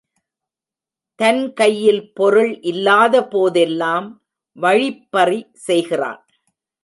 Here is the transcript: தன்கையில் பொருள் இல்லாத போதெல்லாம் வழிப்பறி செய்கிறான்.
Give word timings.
தன்கையில் 1.19 2.01
பொருள் 2.13 2.53
இல்லாத 2.61 3.15
போதெல்லாம் 3.25 4.07
வழிப்பறி 4.57 5.39
செய்கிறான். 5.67 6.21